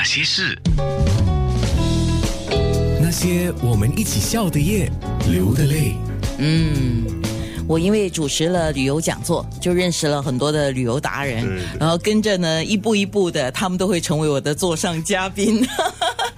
[0.00, 0.58] 那些事，
[3.02, 4.90] 那些我们一起笑的夜，
[5.30, 5.94] 流的泪。
[6.38, 7.04] 嗯，
[7.68, 11.46] 我因为主持了旅游讲座，就认识了很多的旅游达人，
[11.78, 15.62] 然后跟着呢一步一步的，他们都会成为我的座上嘉宾。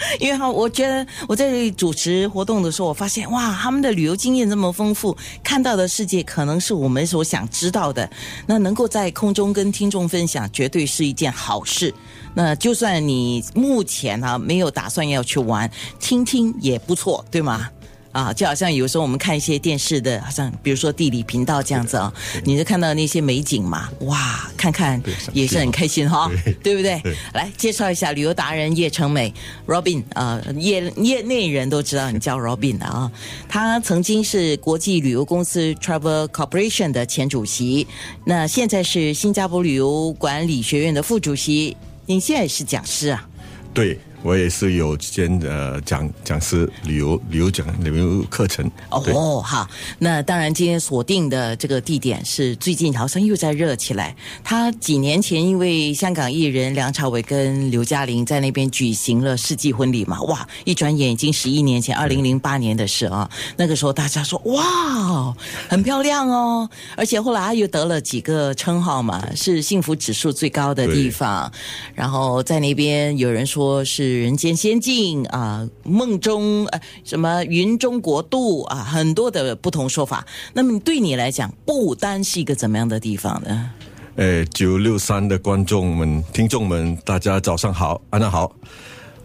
[0.20, 8.08] 因为哈，我觉得我在主持活动的时候，我发现哇，他们的旅游经验这么丰富，看到的世界可能是我们所想知道的。
[8.46, 11.92] 那能够在空中跟听众分享，绝对是一件好事。
[12.34, 15.70] 那就算你目前啊没有打算要去玩，
[16.00, 17.68] 听听也不错，对吗？
[18.12, 22.12] 啊，就好像有时候我们看一些电视的，好像比如说地理频道这样子啊，
[22.44, 26.30] 你就看到那些美景嘛，哇，看看也是很开心哈，
[26.62, 27.00] 对不对？
[27.32, 29.32] 来介绍一下旅游达人叶成美
[29.66, 33.10] ，Robin 啊，业业内人都知道你叫 Robin 的啊，
[33.48, 37.86] 他曾经是国际旅游公司 Travel Corporation 的前主席，
[38.26, 43.26] 那现在是新加坡旅游管理学院的副主席，你现在是讲师啊？
[43.72, 43.98] 对。
[44.22, 54.14] 我也是有兼呃讲讲师旅游旅游讲旅游课程哦，好，那当然今天锁定的这个地点是最近好像又在热起来。
[54.44, 63.28] 他几年前因为香港艺人梁朝伟跟刘嘉玲在那边举行了世纪婚礼嘛，哇，一转眼已经十一年前，二零零八年的事啊。
[63.56, 65.34] 那个时候大家说哇，
[65.68, 71.50] 很漂亮哦，而且后来他又得了几个称号嘛，是幸福指数最高的地方。
[71.92, 74.11] 然后在那边有人说是。
[74.20, 80.26] 人间仙境啊，梦中呃什么云中国度啊，很多的不同说法。
[80.52, 83.70] 那么对你来讲，不丹是一个怎么样的地方呢？
[84.16, 88.54] 呃，九六三的观众们、听众们，大家早上好，安娜好。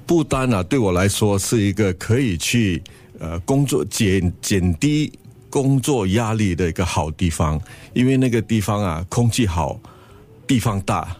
[0.05, 2.81] 不丹啊，对我来说是一个可以去
[3.19, 5.11] 呃工作减减低
[5.49, 7.59] 工作压力的一个好地方，
[7.93, 9.77] 因为那个地方啊，空气好，
[10.47, 11.17] 地方大，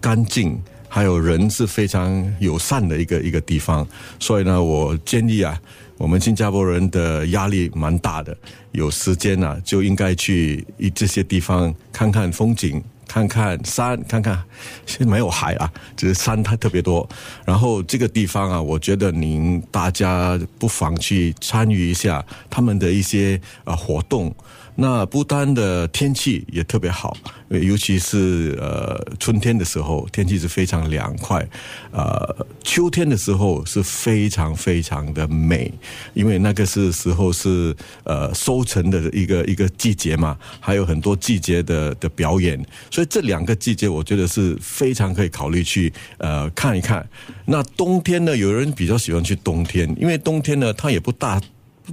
[0.00, 0.58] 干净。
[0.94, 3.88] 还有人是非常友善的一个一个地方，
[4.20, 5.58] 所以呢，我建议啊，
[5.96, 8.36] 我们新加坡人的压力蛮大的，
[8.72, 14.38] 有时间呢就应该去一这些地方看看风景，看看山，看看，
[14.84, 17.08] 现在没有海啊，只是山它特别多。
[17.46, 24.30] 然后这个地方啊，我觉得您大家不妨去参与一下他们的一些啊活动。
[24.74, 27.16] 那不丹的天气也特别好，
[27.48, 31.46] 尤其是呃春天的时候，天气是非常凉快。
[31.90, 35.70] 呃，秋天的时候是非常非常的美，
[36.14, 42.58] 因为那个是时候是呃收成的一个一个季节嘛，还有很多季节的的表演，
[42.90, 47.06] 所以这两个季节我觉得是非常可以考虑去呃看一看。
[47.44, 51.38] 那冬天呢，有人比较喜欢去冬天，因为冬天呢它也不大。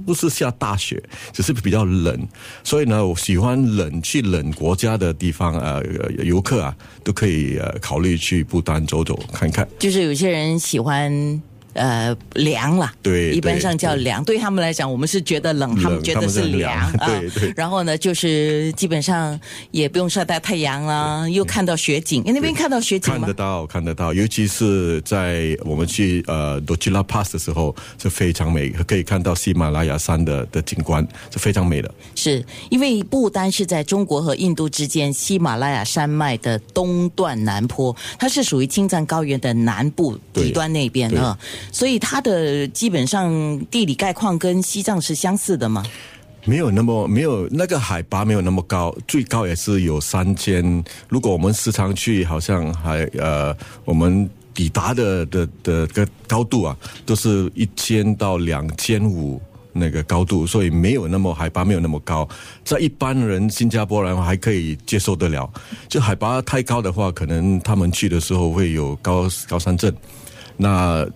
[0.06, 1.02] 不是下大雪，
[1.32, 2.28] 只是比较冷，
[2.64, 5.82] 所以呢，我喜欢冷去冷国家的地方呃，
[6.24, 9.68] 游客啊都可以呃考虑去不丹走走看看。
[9.78, 11.42] 就是有些人喜欢。
[11.74, 14.24] 呃，凉了，对，一般上叫凉。
[14.24, 17.06] 对他们来讲，我们是觉得冷，他们觉得是凉啊。
[17.06, 17.52] 对对。
[17.56, 19.38] 然后呢，就是基本上
[19.70, 22.22] 也不用晒到太阳啊，又看到雪景。
[22.26, 23.20] 你，那边看到雪景吗？
[23.20, 24.12] 看得到，看得到。
[24.12, 31.94] 尤其是在我们去呃 d o j i l a Pass 的时候，是非常美，可以看到喜马拉雅山的的景观，是非常美的。
[32.16, 41.38] 是因为不单是在中国和印度之间喜马拉雅山脉的东段南坡，它是属于青藏高原的南部底端那边啊。
[41.72, 45.84] 所以它的基本上地理概况跟西藏是相似的吗？
[46.46, 50.82] 没有那么没有那个海拔没有那么高，最高也是有三千。
[51.08, 53.54] 如果我们时常去，好像还呃，
[53.84, 59.38] 我们抵达的的的个高度啊，都是一千到两千五
[59.72, 62.26] 那个高度，所以没有那么海拔没有那么高，
[62.64, 65.48] 在一般人新加坡人还可以接受得了。
[65.90, 69.94] 就海拔太高的话，可能他们去的时候会有高高山症。
[70.56, 71.06] 那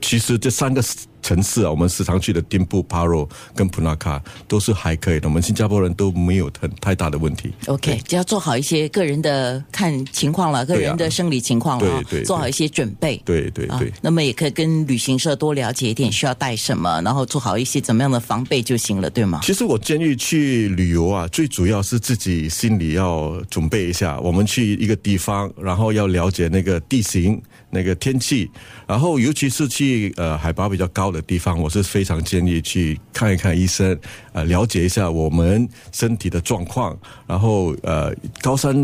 [0.00, 0.82] 其实这三个
[1.26, 7.52] 城市啊，我们时常去的丁布、帕罗跟普纳卡都是还可以的，我们新加坡人都没有很太大的问题。
[7.66, 13.20] OK，只要做好一些个人的看情况了，个人的生理情况了，做好一些准备。
[13.24, 13.92] 对对对。
[14.00, 19.40] 那么也可以跟旅行社多了解一点，需要带什么，然后做好一些怎么样的防备就行了，对吗？
[19.42, 24.20] 其实我建议去旅游啊，最主要是自己心里要准备一下。
[24.20, 27.42] 我们去一个地方，然后要了解那个地形。
[27.68, 28.48] 那个天气，
[28.86, 33.98] 然后尤其是去呃海拔比较高的地方，我是非常建议去看一看医生，
[34.32, 36.96] 呃了解一下我们身体的状况，
[37.26, 38.76] 然后呃高山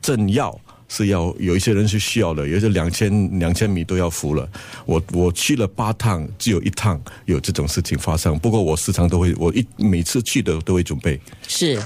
[0.00, 0.58] 镇药
[0.88, 4.48] 是要有一些人是需要的，有些两千两千米都要服了。
[4.86, 8.38] 我我去了八趟，只有一趟有这种事情发生。
[8.38, 11.20] 不过我时常都会，我一每次去的都会准备。
[11.46, 11.80] 是。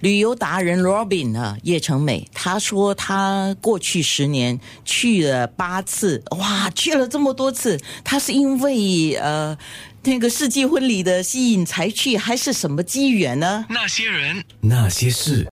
[0.00, 9.58] 旅游达人 Robin 啊，叶成美，他说他过去十年去了八次，哇，去了这么多次，他是因为呃
[10.04, 13.66] 那个世纪婚礼的吸引才去，还是什么机缘呢？
[13.68, 15.44] 那些人，那些事。